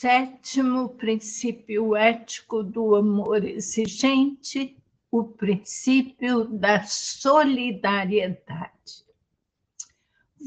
sétimo 0.00 0.90
princípio 0.90 1.96
ético 1.96 2.62
do 2.62 2.94
amor 2.94 3.44
exigente, 3.44 4.80
o 5.10 5.24
princípio 5.24 6.44
da 6.44 6.84
solidariedade. 6.84 9.04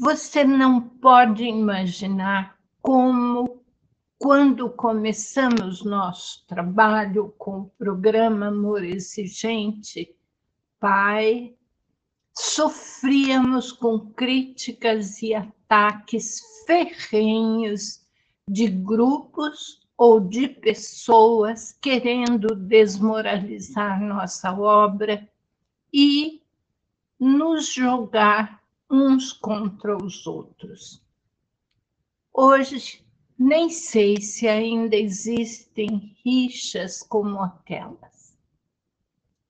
Você 0.00 0.42
não 0.42 0.80
pode 0.80 1.44
imaginar 1.44 2.58
como, 2.80 3.62
quando 4.18 4.70
começamos 4.70 5.84
nosso 5.84 6.46
trabalho 6.46 7.34
com 7.36 7.60
o 7.60 7.70
programa 7.76 8.46
Amor 8.46 8.82
Exigente, 8.82 10.16
Pai, 10.80 11.54
sofríamos 12.32 13.70
com 13.70 14.00
críticas 14.12 15.20
e 15.20 15.34
ataques 15.34 16.40
ferrenhos 16.64 18.01
de 18.52 18.68
grupos 18.68 19.80
ou 19.96 20.20
de 20.20 20.46
pessoas 20.46 21.72
querendo 21.80 22.54
desmoralizar 22.54 23.98
nossa 23.98 24.52
obra 24.52 25.26
e 25.90 26.42
nos 27.18 27.72
jogar 27.72 28.62
uns 28.90 29.32
contra 29.32 29.96
os 29.96 30.26
outros. 30.26 31.02
Hoje, 32.30 33.02
nem 33.38 33.70
sei 33.70 34.20
se 34.20 34.46
ainda 34.46 34.96
existem 34.96 36.14
rixas 36.22 37.02
como 37.02 37.40
aquelas, 37.40 38.36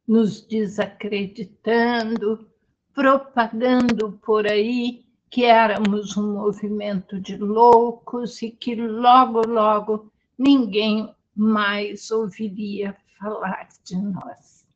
nos 0.06 0.42
desacreditando, 0.42 2.48
propagando 2.94 4.12
por 4.24 4.46
aí 4.46 5.04
que 5.32 5.46
éramos 5.46 6.14
um 6.18 6.34
movimento 6.34 7.18
de 7.18 7.38
loucos 7.38 8.42
e 8.42 8.50
que 8.50 8.74
logo, 8.74 9.40
logo 9.46 10.12
ninguém 10.36 11.10
mais 11.34 12.10
ouviria 12.10 12.94
falar 13.18 13.66
de 13.82 13.96
nós. 13.96 14.66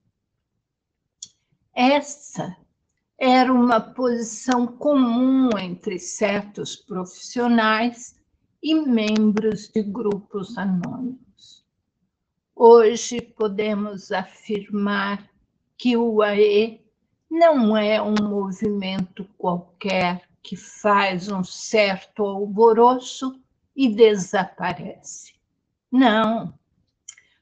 Essa 1.74 2.56
era 3.18 3.52
uma 3.52 3.78
posição 3.78 4.66
comum 4.66 5.50
entre 5.58 5.98
certos 5.98 6.74
profissionais 6.74 8.18
e 8.62 8.74
membros 8.74 9.68
de 9.68 9.82
grupos 9.82 10.56
anônimos. 10.56 11.66
Hoje 12.54 13.20
podemos 13.20 14.10
afirmar 14.10 15.28
que 15.76 15.98
o 15.98 16.22
AE 16.22 16.80
não 17.30 17.76
é 17.76 18.00
um 18.00 18.14
movimento 18.22 19.28
qualquer 19.36 20.25
que 20.46 20.54
faz 20.54 21.28
um 21.28 21.42
certo 21.42 22.24
alvoroço 22.24 23.42
e 23.74 23.88
desaparece. 23.88 25.34
Não. 25.90 26.56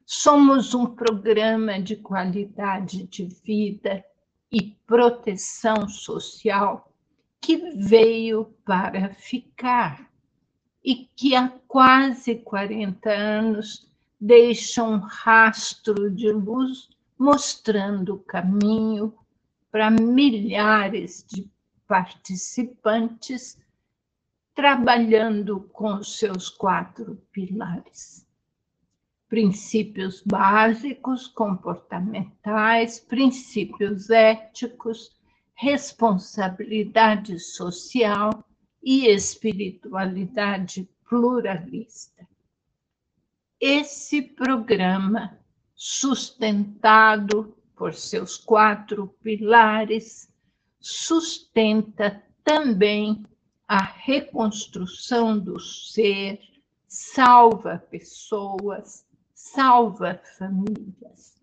Somos 0.06 0.72
um 0.72 0.86
programa 0.86 1.78
de 1.78 1.96
qualidade 1.96 3.04
de 3.04 3.26
vida 3.26 4.02
e 4.50 4.70
proteção 4.86 5.86
social 5.86 6.90
que 7.42 7.72
veio 7.76 8.46
para 8.64 9.12
ficar 9.12 10.10
e 10.82 11.06
que 11.14 11.36
há 11.36 11.52
quase 11.68 12.36
40 12.36 13.10
anos 13.10 13.86
deixa 14.18 14.82
um 14.82 14.96
rastro 14.96 16.10
de 16.10 16.32
luz 16.32 16.88
mostrando 17.18 18.14
o 18.14 18.18
caminho 18.18 19.14
para 19.70 19.90
milhares 19.90 21.22
de 21.28 21.52
participantes 21.86 23.58
trabalhando 24.54 25.60
com 25.72 26.02
seus 26.02 26.48
quatro 26.48 27.16
pilares. 27.32 28.26
Princípios 29.28 30.22
básicos, 30.24 31.26
comportamentais, 31.26 33.00
princípios 33.00 34.10
éticos, 34.10 35.10
responsabilidade 35.54 37.38
social 37.40 38.44
e 38.82 39.06
espiritualidade 39.08 40.88
pluralista. 41.08 42.26
Esse 43.60 44.22
programa, 44.22 45.38
sustentado 45.74 47.56
por 47.74 47.94
seus 47.94 48.36
quatro 48.36 49.08
pilares, 49.22 50.32
sustenta 50.84 52.22
também 52.44 53.24
a 53.66 53.82
reconstrução 53.82 55.38
do 55.38 55.58
ser, 55.58 56.38
salva 56.86 57.78
pessoas, 57.90 59.06
salva 59.34 60.20
famílias. 60.36 61.42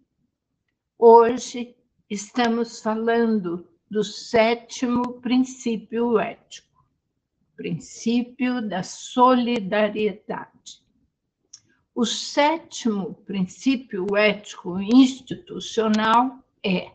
Hoje 0.96 1.76
estamos 2.08 2.84
falando 2.84 3.68
do 3.90 4.04
sétimo 4.04 5.20
princípio 5.22 6.20
ético, 6.20 6.86
princípio 7.56 8.62
da 8.62 8.84
solidariedade. 8.84 10.84
O 11.96 12.06
sétimo 12.06 13.16
princípio 13.26 14.06
ético 14.16 14.80
institucional 14.80 16.38
é 16.64 16.92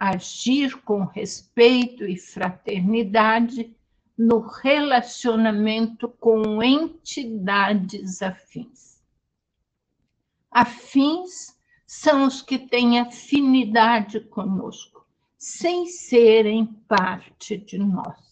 agir 0.00 0.80
com 0.80 1.04
respeito 1.04 2.06
e 2.06 2.16
fraternidade 2.16 3.76
no 4.16 4.40
relacionamento 4.40 6.08
com 6.08 6.62
entidades 6.62 8.22
afins. 8.22 8.98
Afins 10.50 11.54
são 11.86 12.26
os 12.26 12.40
que 12.40 12.58
têm 12.58 12.98
afinidade 12.98 14.20
conosco, 14.20 15.06
sem 15.36 15.84
serem 15.86 16.64
parte 16.88 17.58
de 17.58 17.76
nós. 17.76 18.29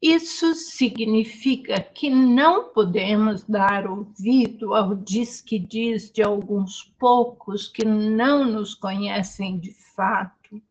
Isso 0.00 0.54
significa 0.54 1.80
que 1.80 2.08
não 2.08 2.68
podemos 2.68 3.42
dar 3.42 3.84
ouvido 3.90 4.72
ao 4.72 4.94
diz-que-diz 4.94 6.12
de 6.12 6.22
alguns 6.22 6.84
poucos 7.00 7.66
que 7.66 7.84
não 7.84 8.44
nos 8.44 8.76
conhecem 8.76 9.58
de 9.58 9.72
fato, 9.72 10.62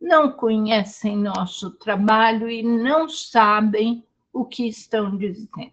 não 0.00 0.32
conhecem 0.32 1.16
nosso 1.16 1.70
trabalho 1.70 2.50
e 2.50 2.64
não 2.64 3.08
sabem 3.08 4.04
o 4.32 4.44
que 4.44 4.66
estão 4.66 5.16
dizendo. 5.16 5.72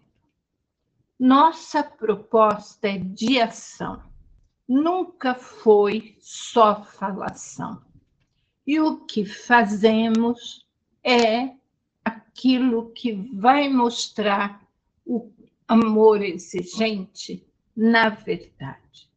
Nossa 1.18 1.82
proposta 1.82 2.86
é 2.86 2.98
de 2.98 3.40
ação, 3.40 4.00
nunca 4.68 5.34
foi 5.34 6.16
só 6.20 6.84
falação. 6.84 7.82
E 8.64 8.78
o 8.78 9.00
que 9.00 9.24
fazemos 9.24 10.64
é 11.02 11.61
aquilo 12.32 12.90
que 12.90 13.12
vai 13.34 13.68
mostrar 13.68 14.66
o 15.04 15.30
amor 15.68 16.22
exigente 16.22 17.46
na 17.76 18.08
verdade. 18.08 19.10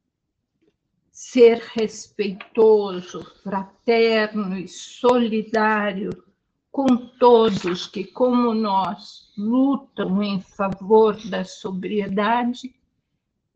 Ser 1.11 1.59
respeitoso, 1.73 3.23
fraterno 3.41 4.57
e 4.57 4.67
solidário 4.67 6.23
com 6.71 7.07
todos 7.17 7.87
que, 7.87 8.03
como 8.03 8.53
nós, 8.53 9.31
lutam 9.37 10.21
em 10.21 10.41
favor 10.41 11.15
da 11.29 11.45
sobriedade, 11.45 12.75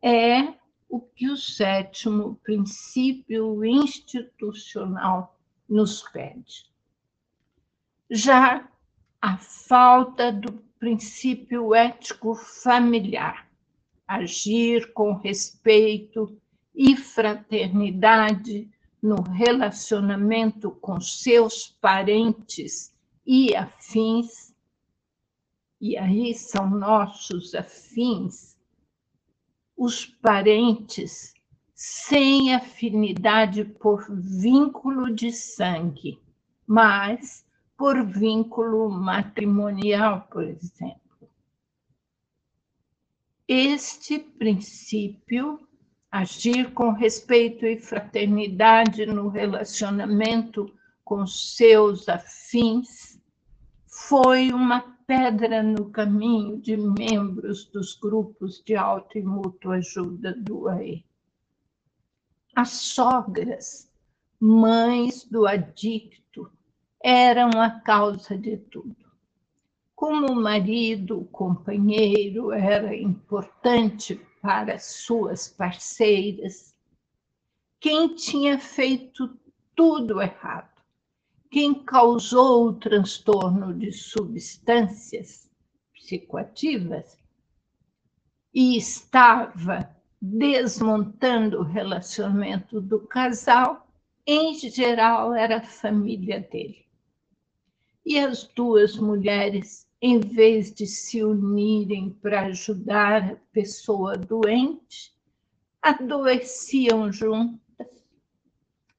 é 0.02 0.54
o 0.88 1.02
que 1.02 1.30
o 1.30 1.36
sétimo 1.36 2.40
princípio 2.44 3.64
institucional 3.66 5.38
nos 5.68 6.02
pede. 6.02 6.66
Já 8.10 8.68
a 9.22 9.38
falta 9.38 10.32
do 10.32 10.54
princípio 10.80 11.76
ético 11.76 12.36
familiar, 12.36 13.50
agir 14.08 14.94
com 14.94 15.14
respeito 15.14 16.40
e 16.74 16.96
fraternidade 16.96 18.70
no 19.02 19.22
relacionamento 19.22 20.72
com 20.72 21.00
seus 21.02 21.68
parentes 21.82 22.96
e 23.26 23.56
afins, 23.56 24.56
e 25.82 25.98
aí 25.98 26.34
são 26.34 26.70
nossos 26.70 27.54
afins, 27.54 28.58
os 29.78 30.06
parentes 30.06 31.34
sem 31.74 32.54
afinidade 32.54 33.64
por 33.64 34.06
vínculo 34.10 35.14
de 35.14 35.32
sangue, 35.32 36.20
mas 36.68 37.46
por 37.80 38.06
vínculo 38.06 38.90
matrimonial, 38.90 40.28
por 40.30 40.44
exemplo. 40.44 41.30
Este 43.48 44.20
princípio, 44.20 45.66
agir 46.12 46.74
com 46.74 46.92
respeito 46.92 47.66
e 47.66 47.80
fraternidade 47.80 49.06
no 49.06 49.30
relacionamento 49.30 50.70
com 51.06 51.26
seus 51.26 52.10
afins, 52.10 53.18
foi 53.88 54.52
uma 54.52 54.82
pedra 55.08 55.64
no 55.64 55.90
caminho 55.90 56.60
de 56.60 56.76
membros 56.76 57.64
dos 57.64 57.96
grupos 57.96 58.62
de 58.62 58.76
auto 58.76 59.18
e 59.18 59.22
mútua 59.22 59.76
ajuda 59.76 60.34
do 60.34 60.68
AE. 60.68 61.06
As 62.54 62.72
sogras, 62.72 63.90
mães 64.38 65.24
do 65.24 65.48
adicto, 65.48 66.20
eram 67.04 67.50
a 67.62 67.80
causa 67.80 68.38
de 68.38 68.58
tudo. 68.58 68.96
Como 69.96 70.32
o 70.32 70.36
marido, 70.36 71.20
o 71.20 71.26
companheiro, 71.26 72.52
era 72.52 72.96
importante 72.96 74.16
para 74.42 74.80
suas 74.80 75.48
parceiras, 75.48 76.74
quem 77.80 78.16
tinha 78.16 78.60
feito 78.60 79.38
tudo 79.76 80.22
errado, 80.22 80.82
quem 81.50 81.74
causou 81.74 82.68
o 82.68 82.74
transtorno 82.74 83.74
de 83.74 83.92
substâncias 83.92 85.50
psicoativas 85.94 87.18
e 88.54 88.78
estava 88.78 89.96
desmontando 90.22 91.60
o 91.60 91.64
relacionamento 91.64 92.82
do 92.82 93.00
casal, 93.00 93.88
em 94.26 94.54
geral 94.56 95.34
era 95.34 95.58
a 95.58 95.62
família 95.62 96.42
dele. 96.42 96.89
E 98.06 98.18
as 98.18 98.44
duas 98.56 98.98
mulheres, 98.98 99.88
em 100.02 100.20
vez 100.20 100.74
de 100.74 100.88
se 100.88 101.24
unirem 101.24 102.10
para 102.10 102.48
ajudar 102.48 103.32
a 103.32 103.36
pessoa 103.52 104.18
doente, 104.18 105.14
adoeciam 105.82 107.12
juntas 107.12 107.60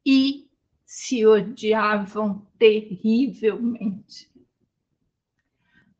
e 0.05 0.49
se 0.85 1.27
odiavam 1.27 2.47
terrivelmente. 2.59 4.31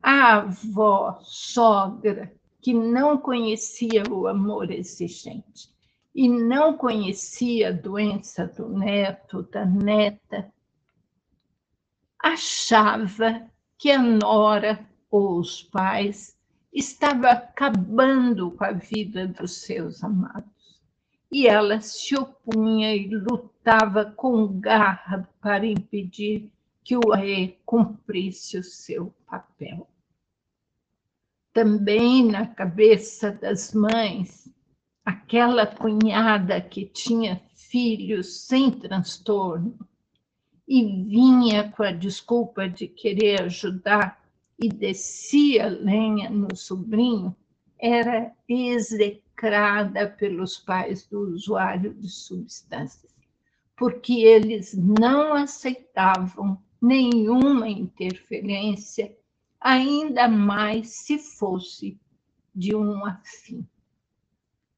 A 0.01 0.37
avó, 0.37 1.19
sogra, 1.23 2.33
que 2.61 2.73
não 2.73 3.17
conhecia 3.17 4.03
o 4.09 4.27
amor 4.27 4.71
exigente 4.71 5.71
e 6.13 6.27
não 6.27 6.77
conhecia 6.77 7.69
a 7.69 7.71
doença 7.71 8.45
do 8.45 8.69
neto, 8.69 9.43
da 9.43 9.65
neta, 9.65 10.51
achava 12.21 13.49
que 13.77 13.91
a 13.91 14.01
nora 14.01 14.85
ou 15.09 15.39
os 15.39 15.63
pais 15.63 16.37
estavam 16.71 17.29
acabando 17.29 18.51
com 18.51 18.63
a 18.63 18.71
vida 18.71 19.27
dos 19.27 19.57
seus 19.57 20.03
amados. 20.03 20.79
E 21.31 21.47
ela 21.47 21.81
se 21.81 22.15
opunha 22.15 22.95
e 22.95 23.07
lutava 23.07 24.05
com 24.05 24.59
garra 24.59 25.27
para 25.41 25.65
impedir 25.65 26.51
que 26.83 26.95
o 26.95 27.11
rei 27.11 27.59
cumprisse 27.65 28.57
o 28.57 28.63
seu 28.63 29.13
papel. 29.25 29.87
Também 31.53 32.25
na 32.25 32.45
cabeça 32.47 33.31
das 33.31 33.73
mães, 33.73 34.49
aquela 35.03 35.65
cunhada 35.65 36.61
que 36.61 36.85
tinha 36.85 37.41
filhos 37.53 38.45
sem 38.45 38.71
transtorno, 38.71 39.77
e 40.73 40.85
vinha 40.85 41.69
com 41.69 41.83
a 41.83 41.91
desculpa 41.91 42.69
de 42.69 42.87
querer 42.87 43.41
ajudar 43.41 44.23
e 44.57 44.69
descia 44.69 45.67
lenha 45.67 46.29
no 46.29 46.55
sobrinho, 46.55 47.35
era 47.77 48.33
execrada 48.47 50.07
pelos 50.07 50.57
pais 50.59 51.05
do 51.05 51.33
usuário 51.33 51.93
de 51.95 52.07
substâncias, 52.07 53.13
porque 53.75 54.21
eles 54.21 54.73
não 54.73 55.33
aceitavam 55.33 56.57
nenhuma 56.81 57.67
interferência, 57.67 59.13
ainda 59.59 60.29
mais 60.29 60.87
se 60.87 61.19
fosse 61.19 61.99
de 62.55 62.73
um 62.73 63.05
afim. 63.05 63.67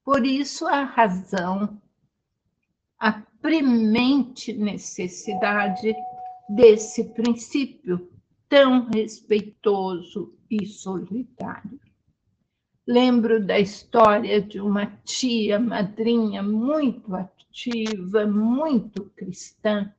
Por 0.03 0.25
isso, 0.25 0.65
a 0.65 0.85
razão 0.85 1.79
a 2.99 3.21
premente 3.43 4.53
necessidade 4.53 5.93
desse 6.47 7.03
princípio 7.09 8.09
tão 8.47 8.85
respeitoso 8.89 10.33
e 10.49 10.65
solitário. 10.65 11.77
Lembro 12.87 13.45
da 13.45 13.59
história 13.59 14.41
de 14.41 14.61
uma 14.61 14.85
tia 15.03 15.59
madrinha 15.59 16.41
muito 16.41 17.13
ativa, 17.13 18.25
muito 18.25 19.11
cristã, 19.13 19.93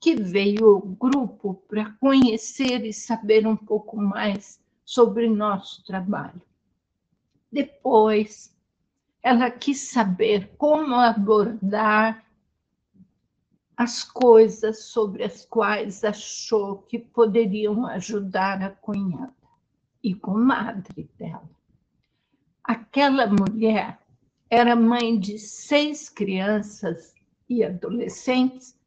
que 0.00 0.16
veio 0.16 0.66
ao 0.66 0.80
grupo 0.80 1.62
para 1.68 1.92
conhecer 2.00 2.84
e 2.84 2.92
saber 2.92 3.46
um 3.46 3.56
pouco 3.56 3.96
mais 3.98 4.60
sobre 4.84 5.28
nosso 5.28 5.84
trabalho. 5.84 6.42
Depois, 7.52 8.52
ela 9.22 9.48
quis 9.48 9.78
saber 9.78 10.50
como 10.58 10.96
abordar 10.96 12.24
as 13.80 14.04
coisas 14.04 14.84
sobre 14.84 15.24
as 15.24 15.46
quais 15.46 16.04
achou 16.04 16.82
que 16.82 16.98
poderiam 16.98 17.86
ajudar 17.86 18.62
a 18.62 18.68
cunhada 18.68 19.32
e 20.04 20.14
comadre 20.14 21.08
dela. 21.18 21.48
Aquela 22.62 23.26
mulher 23.26 23.98
era 24.50 24.76
mãe 24.76 25.18
de 25.18 25.38
seis 25.38 26.10
crianças 26.10 27.14
e 27.48 27.64
adolescentes 27.64 28.78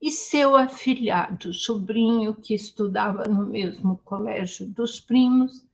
e 0.00 0.12
seu 0.12 0.54
afilhado, 0.54 1.52
sobrinho 1.52 2.32
que 2.32 2.54
estudava 2.54 3.24
no 3.24 3.46
mesmo 3.46 4.00
colégio 4.04 4.64
dos 4.68 5.00
primos, 5.00 5.66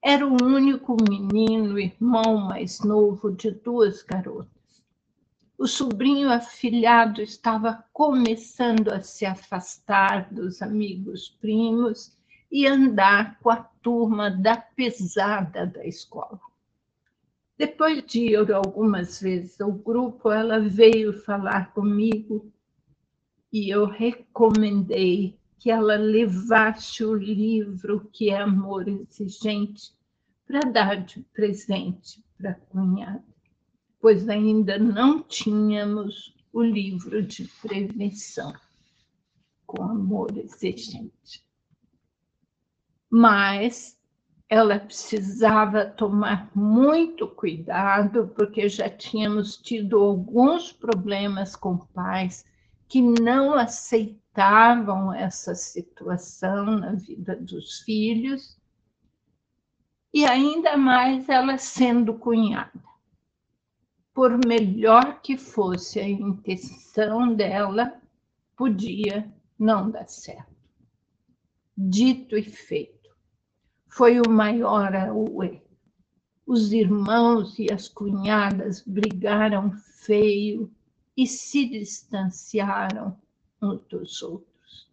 era 0.00 0.26
o 0.26 0.42
único 0.42 0.96
menino, 1.06 1.78
irmão 1.78 2.38
mais 2.38 2.80
novo 2.80 3.30
de 3.30 3.50
duas 3.50 4.02
garotas 4.02 4.55
o 5.58 5.66
sobrinho 5.66 6.30
afilhado 6.30 7.22
estava 7.22 7.82
começando 7.92 8.90
a 8.90 9.02
se 9.02 9.24
afastar 9.24 10.32
dos 10.32 10.60
amigos 10.60 11.30
primos 11.40 12.14
e 12.50 12.66
andar 12.66 13.38
com 13.40 13.50
a 13.50 13.56
turma 13.56 14.30
da 14.30 14.56
pesada 14.56 15.66
da 15.66 15.84
escola. 15.86 16.40
Depois 17.56 18.04
de 18.04 18.32
ir 18.32 18.52
algumas 18.52 19.20
vezes 19.20 19.58
ao 19.58 19.72
grupo, 19.72 20.30
ela 20.30 20.60
veio 20.60 21.18
falar 21.22 21.72
comigo 21.72 22.52
e 23.50 23.70
eu 23.70 23.86
recomendei 23.86 25.38
que 25.58 25.70
ela 25.70 25.96
levasse 25.96 27.02
o 27.02 27.14
livro 27.14 28.08
que 28.12 28.28
é 28.28 28.38
Amor 28.38 28.86
Exigente 28.86 29.94
para 30.46 30.60
dar 30.60 30.96
de 30.96 31.20
presente 31.32 32.22
para 32.36 32.50
a 32.50 32.54
cunhada 32.54 33.35
pois 34.06 34.28
ainda 34.28 34.78
não 34.78 35.20
tínhamos 35.20 36.32
o 36.52 36.62
livro 36.62 37.20
de 37.24 37.50
prevenção 37.60 38.54
com 39.66 39.82
amor 39.82 40.30
exigente. 40.38 41.44
Mas 43.10 43.98
ela 44.48 44.78
precisava 44.78 45.86
tomar 45.86 46.48
muito 46.54 47.26
cuidado, 47.26 48.28
porque 48.36 48.68
já 48.68 48.88
tínhamos 48.88 49.56
tido 49.56 49.98
alguns 49.98 50.72
problemas 50.72 51.56
com 51.56 51.76
pais 51.76 52.44
que 52.86 53.02
não 53.02 53.54
aceitavam 53.54 55.12
essa 55.12 55.52
situação 55.52 56.64
na 56.78 56.92
vida 56.92 57.34
dos 57.34 57.80
filhos, 57.80 58.56
e 60.14 60.24
ainda 60.24 60.76
mais 60.76 61.28
ela 61.28 61.58
sendo 61.58 62.14
cunhada 62.14 62.86
por 64.16 64.38
melhor 64.46 65.20
que 65.20 65.36
fosse 65.36 66.00
a 66.00 66.08
intenção 66.08 67.34
dela, 67.34 68.00
podia 68.56 69.30
não 69.58 69.90
dar 69.90 70.08
certo. 70.08 70.56
Dito 71.76 72.34
e 72.34 72.42
feito, 72.42 73.10
foi 73.86 74.18
o 74.18 74.30
maior 74.30 74.96
auê. 74.96 75.60
Os 76.46 76.72
irmãos 76.72 77.58
e 77.58 77.70
as 77.70 77.88
cunhadas 77.88 78.80
brigaram 78.80 79.70
feio 79.72 80.72
e 81.14 81.26
se 81.26 81.68
distanciaram 81.68 83.14
uns 83.60 83.82
dos 83.82 84.22
outros. 84.22 84.90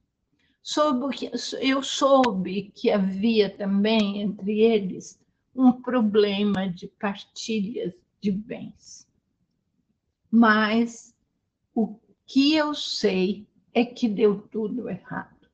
Soube 0.62 1.32
eu 1.62 1.82
soube 1.82 2.74
que 2.76 2.92
havia 2.92 3.50
também 3.50 4.22
entre 4.22 4.60
eles 4.60 5.18
um 5.56 5.72
problema 5.72 6.68
de 6.68 6.90
partilhas 6.90 7.94
de 8.20 8.30
bens. 8.30 9.03
Mas 10.36 11.16
o 11.76 11.96
que 12.26 12.56
eu 12.56 12.74
sei 12.74 13.48
é 13.72 13.86
que 13.86 14.10
deu 14.10 14.42
tudo 14.42 14.90
errado. 14.90 15.48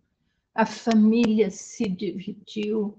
A 0.56 0.66
família 0.66 1.52
se 1.52 1.90
dividiu, 1.90 2.98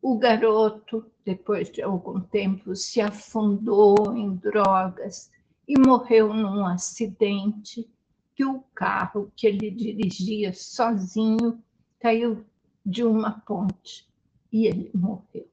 o 0.00 0.16
garoto, 0.16 1.04
depois 1.22 1.70
de 1.70 1.82
algum 1.82 2.22
tempo, 2.22 2.74
se 2.74 3.02
afundou 3.02 4.16
em 4.16 4.34
drogas 4.36 5.30
e 5.68 5.78
morreu 5.78 6.32
num 6.32 6.64
acidente 6.64 7.86
que 8.34 8.42
o 8.42 8.60
carro 8.74 9.30
que 9.36 9.46
ele 9.46 9.70
dirigia 9.70 10.54
sozinho 10.54 11.62
caiu 11.98 12.46
de 12.84 13.04
uma 13.04 13.40
ponte 13.40 14.08
e 14.50 14.66
ele 14.66 14.90
morreu. 14.94 15.46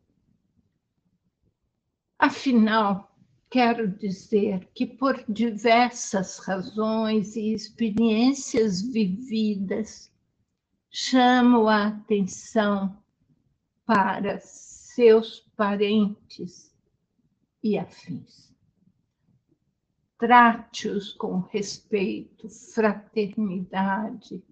Afinal, 2.17 3.06
quero 3.49 3.87
dizer 3.87 4.67
que, 4.73 4.85
por 4.85 5.23
diversas 5.27 6.39
razões 6.39 7.35
e 7.35 7.53
experiências 7.53 8.81
vividas, 8.81 10.11
chamo 10.89 11.67
a 11.67 11.87
atenção 11.87 13.01
para 13.85 14.39
seus 14.39 15.39
parentes 15.55 16.75
e 17.63 17.77
afins. 17.77 18.53
Trate-os 20.17 21.13
com 21.13 21.39
respeito, 21.41 22.49
fraternidade, 22.49 24.43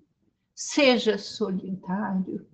seja 0.54 1.18
solidário. 1.18 2.48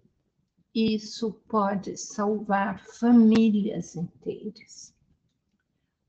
Isso 0.74 1.34
pode 1.50 1.98
salvar 1.98 2.82
famílias 2.86 3.98
inteiras. 3.98 4.96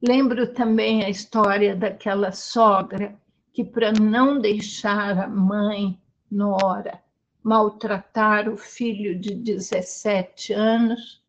Lembro 0.04 0.52
também 0.52 1.04
a 1.04 1.08
história 1.08 1.76
daquela 1.76 2.32
sogra 2.32 3.14
que, 3.52 3.62
para 3.62 3.92
não 3.92 4.40
deixar 4.40 5.16
a 5.16 5.28
mãe, 5.28 5.96
Nora, 6.28 7.00
maltratar 7.40 8.48
o 8.48 8.56
filho 8.56 9.16
de 9.16 9.32
17 9.32 10.54
anos, 10.54 11.22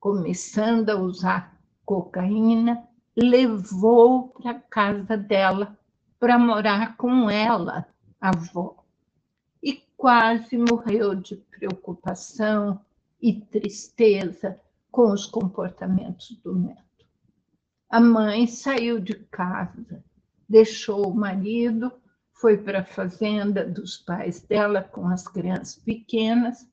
começando 0.00 0.90
a 0.90 0.96
usar 0.96 1.56
cocaína, 1.84 2.88
levou 3.16 4.30
para 4.30 4.50
a 4.50 4.60
casa 4.60 5.16
dela 5.16 5.78
para 6.18 6.36
morar 6.36 6.96
com 6.96 7.30
ela, 7.30 7.86
a 8.20 8.30
avó. 8.30 8.82
E 9.62 9.74
quase 9.96 10.58
morreu 10.58 11.14
de 11.14 11.36
preocupação 11.36 12.80
e 13.22 13.32
tristeza 13.32 14.60
com 14.90 15.12
os 15.12 15.24
comportamentos 15.24 16.36
do 16.42 16.52
neto. 16.52 16.83
A 17.94 18.00
mãe 18.00 18.48
saiu 18.48 18.98
de 18.98 19.14
casa, 19.14 20.04
deixou 20.48 21.12
o 21.12 21.14
marido, 21.14 21.92
foi 22.32 22.58
para 22.58 22.80
a 22.80 22.84
fazenda 22.84 23.64
dos 23.64 23.98
pais 23.98 24.40
dela 24.40 24.82
com 24.82 25.06
as 25.06 25.28
crianças 25.28 25.76
pequenas 25.76 26.68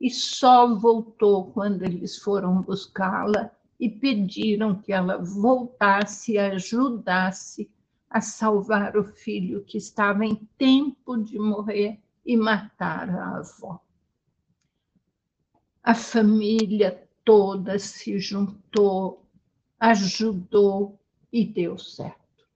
e 0.00 0.10
só 0.10 0.74
voltou 0.74 1.52
quando 1.52 1.84
eles 1.84 2.18
foram 2.18 2.62
buscá-la 2.62 3.48
e 3.78 3.88
pediram 3.88 4.74
que 4.74 4.92
ela 4.92 5.18
voltasse 5.18 6.32
e 6.32 6.38
ajudasse 6.38 7.70
a 8.10 8.20
salvar 8.20 8.96
o 8.96 9.04
filho 9.04 9.62
que 9.62 9.78
estava 9.78 10.24
em 10.24 10.34
tempo 10.58 11.16
de 11.16 11.38
morrer 11.38 12.02
e 12.24 12.36
matar 12.36 13.08
a 13.08 13.36
avó. 13.36 13.80
A 15.80 15.94
família 15.94 17.08
toda 17.24 17.78
se 17.78 18.18
juntou, 18.18 19.25
ajudou 19.78 20.98
e 21.32 21.44
deu 21.44 21.78
certo. 21.78 22.46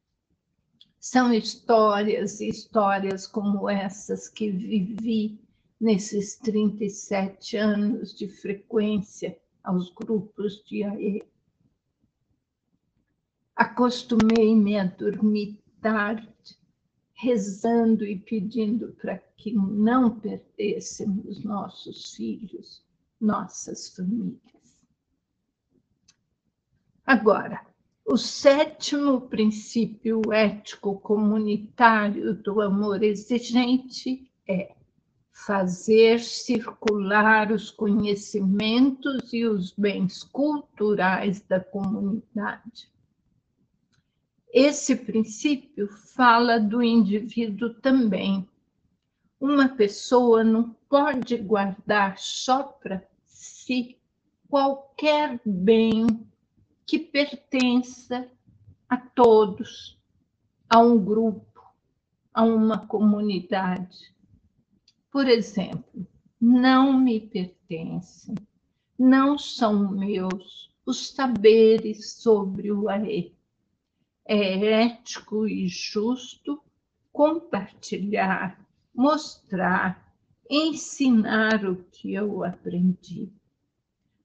São 0.98 1.32
histórias 1.32 2.40
e 2.40 2.48
histórias 2.48 3.26
como 3.26 3.68
essas 3.68 4.28
que 4.28 4.50
vivi 4.50 5.40
nesses 5.80 6.36
37 6.36 7.56
anos 7.56 8.14
de 8.14 8.28
frequência 8.28 9.38
aos 9.64 9.90
grupos 9.92 10.62
de 10.64 10.84
AE. 10.84 11.22
Acostumei-me 13.56 14.78
a 14.78 14.84
dormir 14.84 15.58
tarde, 15.80 16.28
rezando 17.14 18.04
e 18.04 18.18
pedindo 18.18 18.92
para 19.00 19.18
que 19.36 19.52
não 19.52 20.18
perdêssemos 20.18 21.42
nossos 21.42 22.14
filhos, 22.14 22.82
nossas 23.20 23.94
famílias. 23.94 24.59
Agora, 27.10 27.66
o 28.06 28.16
sétimo 28.16 29.22
princípio 29.22 30.32
ético 30.32 31.00
comunitário 31.00 32.34
do 32.34 32.60
amor 32.60 33.02
exigente 33.02 34.30
é 34.46 34.76
fazer 35.32 36.20
circular 36.20 37.50
os 37.50 37.68
conhecimentos 37.68 39.32
e 39.32 39.44
os 39.44 39.72
bens 39.72 40.22
culturais 40.22 41.40
da 41.40 41.58
comunidade. 41.58 42.88
Esse 44.52 44.94
princípio 44.94 45.88
fala 46.14 46.60
do 46.60 46.80
indivíduo 46.80 47.74
também. 47.74 48.48
Uma 49.40 49.68
pessoa 49.68 50.44
não 50.44 50.76
pode 50.88 51.36
guardar 51.38 52.16
só 52.20 52.62
para 52.62 53.04
si 53.24 53.98
qualquer 54.48 55.40
bem 55.44 56.29
que 56.90 56.98
pertença 56.98 58.28
a 58.88 58.96
todos, 58.96 59.96
a 60.68 60.80
um 60.80 61.02
grupo, 61.02 61.62
a 62.34 62.42
uma 62.42 62.86
comunidade 62.86 64.10
por 65.10 65.28
exemplo, 65.28 66.06
não 66.40 66.92
me 66.98 67.20
pertencem, 67.20 68.36
não 68.96 69.36
são 69.36 69.90
meus 69.90 70.70
os 70.86 71.10
saberes 71.10 72.12
sobre 72.14 72.70
o 72.70 72.88
AE. 72.88 73.34
É 74.24 74.84
ético 74.84 75.48
e 75.48 75.66
justo 75.66 76.62
compartilhar, 77.12 78.64
mostrar, 78.94 80.14
ensinar 80.48 81.64
o 81.64 81.84
que 81.90 82.14
eu 82.14 82.44
aprendi. 82.44 83.32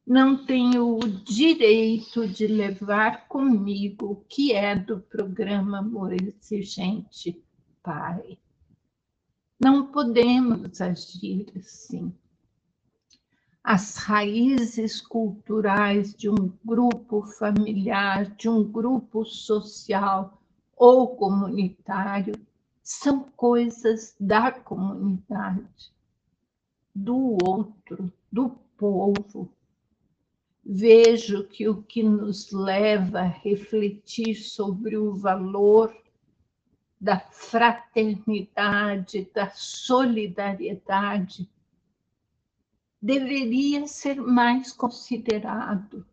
Não 0.07 0.45
tenho 0.45 0.97
o 0.97 0.99
direito 0.99 2.27
de 2.27 2.45
levar 2.45 3.27
comigo 3.27 4.11
o 4.11 4.15
que 4.15 4.53
é 4.53 4.75
do 4.75 4.99
programa 4.99 5.79
Amor 5.79 6.13
Exigente, 6.13 7.43
Pai. 7.81 8.37
Não 9.59 9.87
podemos 9.87 10.79
agir 10.79 11.47
assim. 11.57 12.13
As 13.63 13.95
raízes 13.95 15.01
culturais 15.01 16.13
de 16.13 16.29
um 16.29 16.53
grupo 16.63 17.25
familiar, 17.25 18.25
de 18.35 18.47
um 18.47 18.63
grupo 18.63 19.25
social 19.25 20.39
ou 20.77 21.15
comunitário 21.15 22.35
são 22.83 23.23
coisas 23.35 24.15
da 24.19 24.51
comunidade, 24.51 25.91
do 26.93 27.35
outro, 27.43 28.13
do 28.31 28.51
povo. 28.77 29.51
Vejo 30.67 31.43
que 31.43 31.69
o 31.69 31.83
que 31.83 32.01
nos 32.01 32.51
leva 32.51 33.19
a 33.19 33.27
refletir 33.27 34.33
sobre 34.33 34.97
o 34.97 35.13
valor 35.13 35.95
da 36.99 37.19
fraternidade, 37.19 39.29
da 39.31 39.51
solidariedade, 39.51 41.47
deveria 42.99 43.85
ser 43.85 44.15
mais 44.15 44.71
considerado. 44.71 46.03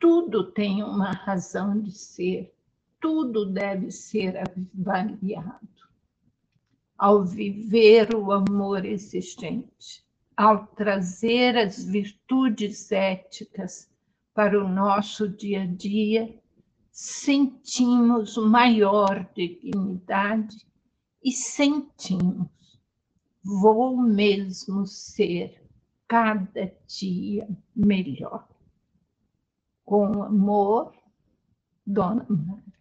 Tudo 0.00 0.50
tem 0.52 0.82
uma 0.82 1.12
razão 1.12 1.78
de 1.78 1.92
ser, 1.92 2.50
tudo 2.98 3.44
deve 3.44 3.90
ser 3.90 4.38
avaliado. 4.38 5.68
Ao 6.96 7.22
viver 7.22 8.14
o 8.14 8.32
amor 8.32 8.86
existente, 8.86 10.05
ao 10.36 10.66
trazer 10.66 11.56
as 11.56 11.82
virtudes 11.82 12.92
éticas 12.92 13.88
para 14.34 14.62
o 14.62 14.68
nosso 14.68 15.28
dia 15.28 15.62
a 15.62 15.66
dia, 15.66 16.38
sentimos 16.92 18.36
maior 18.36 19.28
dignidade 19.34 20.56
e 21.24 21.32
sentimos, 21.32 22.48
vou 23.42 23.96
mesmo 23.96 24.86
ser 24.86 25.66
cada 26.06 26.72
dia 26.86 27.48
melhor. 27.74 28.46
Com 29.84 30.22
amor, 30.22 30.92
Dona 31.86 32.26
Mara. 32.28 32.75